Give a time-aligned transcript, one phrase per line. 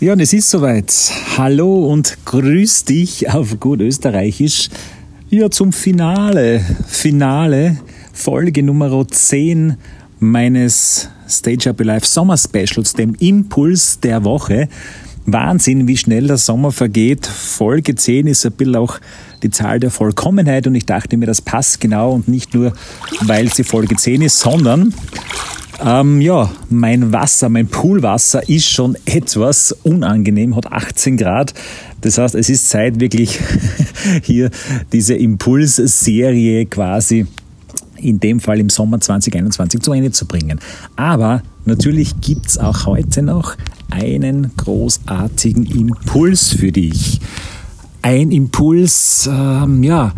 [0.00, 0.90] Ja, und es ist soweit.
[1.36, 4.70] Hallo und grüß dich auf gut österreichisch.
[5.28, 6.64] Ja, zum Finale.
[6.88, 7.76] Finale,
[8.10, 9.76] Folge Nummer 10
[10.18, 14.70] meines Stage Up Live Sommer Specials, dem Impuls der Woche.
[15.26, 17.26] Wahnsinn, wie schnell der Sommer vergeht.
[17.26, 18.98] Folge 10 ist ein bisschen auch
[19.42, 22.72] die Zahl der Vollkommenheit und ich dachte mir, das passt genau und nicht nur,
[23.20, 24.94] weil sie Folge 10 ist, sondern
[25.84, 31.54] ähm, ja, mein Wasser, mein Poolwasser ist schon etwas unangenehm, hat 18 Grad.
[32.00, 33.38] Das heißt, es ist Zeit, wirklich
[34.22, 34.50] hier
[34.92, 37.26] diese Impulsserie quasi
[37.96, 40.60] in dem Fall im Sommer 2021 zu Ende zu bringen.
[40.96, 43.56] Aber natürlich gibt es auch heute noch
[43.90, 47.20] einen großartigen Impuls für dich.
[48.02, 50.12] Ein Impuls, ähm, ja,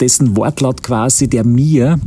[0.00, 1.98] dessen Wortlaut quasi, der mir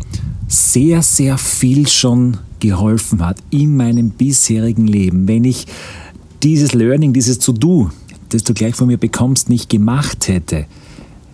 [0.48, 5.28] sehr, sehr viel schon geholfen hat in meinem bisherigen Leben.
[5.28, 5.68] Wenn ich
[6.44, 7.92] dieses Learning, dieses To-Do,
[8.30, 10.66] das du gleich von mir bekommst, nicht gemacht hätte,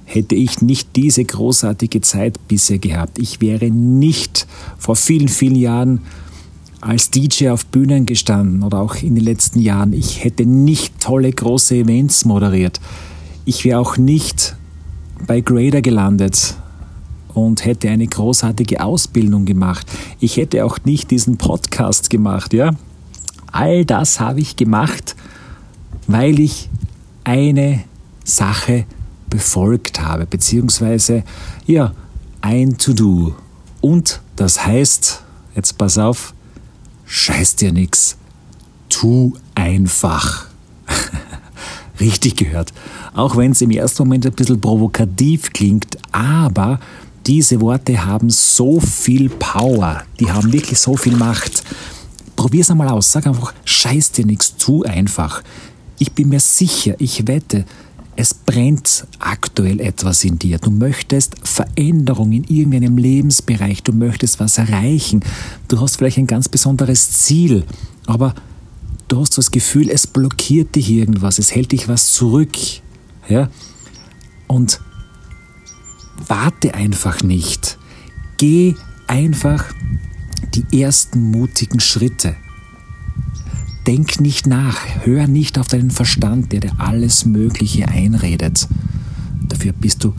[0.05, 3.20] hätte ich nicht diese großartige Zeit bisher gehabt.
[3.20, 4.47] Ich wäre nicht
[4.78, 6.02] vor vielen, vielen Jahren
[6.81, 9.94] als DJ auf Bühnen gestanden oder auch in den letzten Jahren.
[9.94, 12.80] Ich hätte nicht tolle große Events moderiert.
[13.45, 14.55] Ich wäre auch nicht
[15.25, 16.55] bei Grader gelandet
[17.34, 19.88] und hätte eine großartige Ausbildung gemacht.
[20.20, 22.71] Ich hätte auch nicht diesen Podcast gemacht, ja.
[23.52, 25.16] All das habe ich gemacht,
[26.08, 26.70] weil ich
[27.23, 27.83] eine
[28.23, 28.86] Sache
[29.30, 31.23] befolgt habe, beziehungsweise
[31.66, 31.94] ja,
[32.42, 33.36] ein To-Do.
[33.82, 35.23] Und das heißt,
[35.55, 36.33] jetzt pass auf,
[37.05, 38.17] scheiß dir nix,
[38.89, 40.48] tu einfach.
[42.00, 42.73] Richtig gehört.
[43.14, 46.80] Auch wenn es im ersten Moment ein bisschen provokativ klingt, aber
[47.26, 51.64] diese Worte haben so viel Power, die haben wirklich so viel Macht.
[52.36, 55.44] Probier's einmal aus, sag einfach, scheiß dir nichts, zu einfach.
[56.00, 57.66] Ich bin mir sicher, ich wette,
[58.16, 60.60] es brennt aktuell etwas in dir.
[60.60, 65.22] Du möchtest Veränderung in irgendeinem Lebensbereich, du möchtest was erreichen.
[65.67, 67.64] Du hast vielleicht ein ganz besonderes Ziel,
[68.06, 68.36] aber
[69.08, 72.56] du hast das Gefühl, es blockiert dich irgendwas, es hält dich was zurück.
[73.30, 73.50] Ja?
[74.48, 74.80] Und
[76.28, 77.78] warte einfach nicht.
[78.38, 78.76] Geh
[79.08, 79.66] einfach
[80.54, 82.36] die ersten mutigen Schritte.
[83.88, 88.68] Denk nicht nach, hör nicht auf deinen Verstand, der dir alles Mögliche einredet.
[89.50, 90.14] Dafür bist du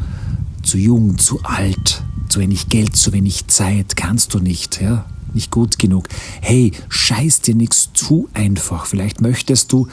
[0.62, 5.06] zu jung, zu alt, zu wenig Geld, zu wenig Zeit, kannst du nicht, ja?
[5.32, 6.08] Nicht gut genug.
[6.40, 8.86] Hey, scheiß dir nichts zu einfach.
[8.86, 9.88] Vielleicht möchtest du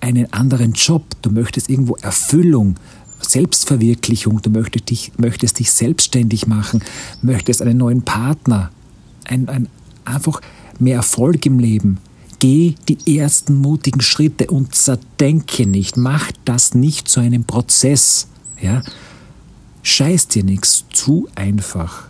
[0.00, 2.74] einen anderen Job, du möchtest irgendwo Erfüllung,
[3.22, 6.82] Selbstverwirklichung, du möchtest dich, möchtest dich selbstständig machen,
[7.22, 8.70] möchtest einen neuen Partner,
[9.24, 9.68] ein, ein,
[10.04, 10.40] einfach
[10.78, 11.98] mehr Erfolg im Leben.
[12.38, 18.26] Geh die ersten mutigen Schritte und zerdenke nicht, mach das nicht zu einem Prozess.
[18.60, 18.82] Ja?
[19.82, 22.08] Scheiß dir nichts, zu einfach.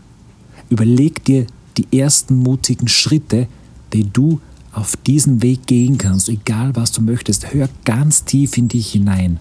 [0.70, 1.46] Überleg dir
[1.76, 3.46] die ersten mutigen Schritte,
[3.92, 4.40] die du
[4.72, 7.52] auf diesem Weg gehen kannst, egal was du möchtest.
[7.52, 9.38] Hör ganz tief in dich hinein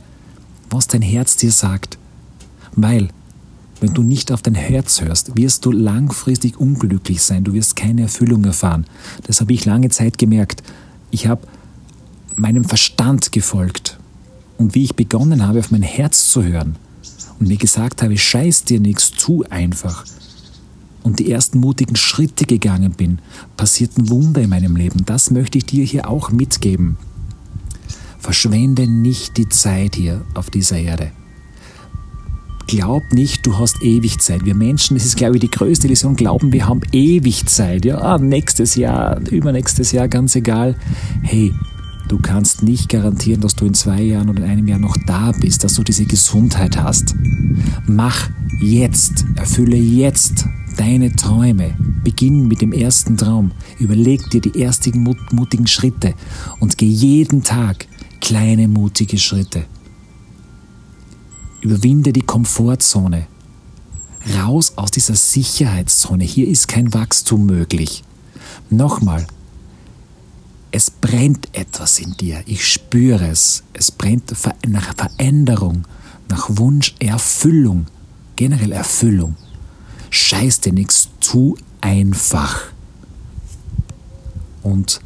[0.72, 1.98] was dein Herz dir sagt.
[2.76, 3.10] Weil,
[3.80, 8.04] wenn du nicht auf dein Herz hörst, wirst du langfristig unglücklich sein, du wirst keine
[8.04, 8.86] Erfüllung erfahren.
[9.24, 10.64] Das habe ich lange Zeit gemerkt.
[11.12, 11.48] Ich habe
[12.36, 14.00] meinem Verstand gefolgt.
[14.58, 16.76] Und wie ich begonnen habe, auf mein Herz zu hören
[17.40, 20.06] und mir gesagt habe, scheiß dir nichts, zu einfach,
[21.04, 23.20] und die ersten mutigen Schritte gegangen bin,
[23.58, 25.04] passierten Wunder in meinem Leben.
[25.06, 26.98] Das möchte ich dir hier auch mitgeben.
[28.22, 31.12] Verschwende nicht die Zeit hier auf dieser Erde.
[32.68, 34.46] Glaub nicht, du hast ewig Zeit.
[34.46, 37.84] Wir Menschen, das ist glaube ich die größte Illusion, glauben, wir haben ewig Zeit.
[37.84, 40.76] Ja, ah, nächstes Jahr, übernächstes Jahr, ganz egal.
[41.24, 41.52] Hey,
[42.08, 45.32] du kannst nicht garantieren, dass du in zwei Jahren oder in einem Jahr noch da
[45.42, 47.16] bist, dass du diese Gesundheit hast.
[47.88, 48.30] Mach
[48.62, 50.46] jetzt, erfülle jetzt
[50.78, 51.74] deine Träume.
[52.04, 53.52] Beginn mit dem ersten Traum.
[53.80, 56.14] Überleg dir die ersten mutigen Schritte
[56.60, 57.88] und geh jeden Tag
[58.22, 59.66] kleine mutige Schritte.
[61.62, 63.28] Überwinde die Komfortzone.
[64.38, 66.24] Raus aus dieser Sicherheitszone.
[66.24, 68.04] Hier ist kein Wachstum möglich.
[68.70, 69.28] Nochmal.
[70.72, 72.42] Es brennt etwas in dir.
[72.46, 73.64] Ich spüre es.
[73.74, 74.34] Es brennt
[74.68, 75.86] nach Veränderung,
[76.30, 77.88] nach Wunsch, Erfüllung.
[78.38, 79.36] Generell Erfüllung.
[80.10, 82.62] Scheiß dir nichts zu einfach.
[84.64, 85.02] Und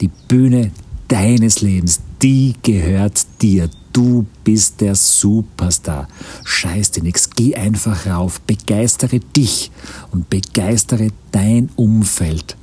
[0.00, 0.70] die Bühne
[1.08, 3.68] deines Lebens, die gehört dir.
[3.92, 6.08] Du bist der Superstar.
[6.44, 7.28] Scheiß dir nichts.
[7.30, 8.40] Geh einfach rauf.
[8.40, 9.70] Begeistere dich
[10.12, 12.56] und begeistere dein Umfeld.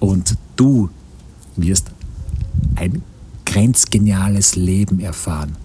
[0.00, 0.88] Und du
[1.56, 1.90] wirst
[2.74, 3.02] ein
[3.46, 5.56] grenzgeniales Leben erfahren.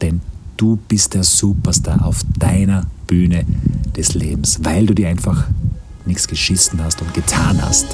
[0.00, 0.20] Denn
[0.56, 3.44] du bist der Superstar auf deiner Bühne
[3.96, 5.46] des Lebens, weil du dir einfach
[6.04, 7.86] nichts geschissen hast und getan hast.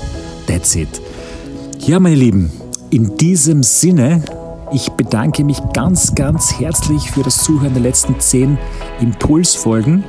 [0.46, 1.00] That's it.
[1.86, 2.50] Ja, meine Lieben,
[2.92, 4.22] in diesem Sinne,
[4.70, 8.58] ich bedanke mich ganz, ganz herzlich für das Zuhören der letzten zehn
[9.00, 10.04] Impulsfolgen.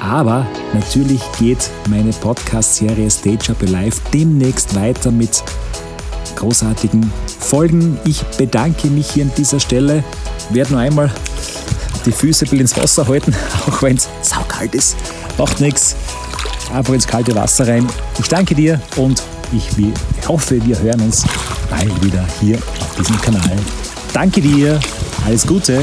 [0.00, 5.44] Aber natürlich geht meine Podcast-Serie Stage Up Alive demnächst weiter mit
[6.34, 7.96] großartigen Folgen.
[8.04, 10.02] Ich bedanke mich hier an dieser Stelle.
[10.50, 11.12] Werde nur einmal
[12.04, 13.32] die Füße ein ins Wasser halten,
[13.68, 14.96] auch wenn es saukalt ist.
[15.38, 15.94] Macht nichts.
[16.72, 17.86] Einfach ins kalte Wasser rein.
[18.18, 21.24] Ich danke dir und ich hoffe, wir hören uns
[21.70, 23.56] bald wieder hier auf diesem Kanal.
[24.12, 24.78] Danke dir.
[25.26, 25.82] Alles Gute.